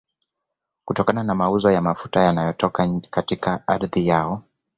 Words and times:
kutokana 0.85 1.23
na 1.23 1.35
mauzo 1.35 1.71
ya 1.71 1.81
mafuta 1.81 2.19
yanayotoka 2.23 2.99
katika 3.09 3.67
ardhi 3.67 4.07
yao 4.07 4.43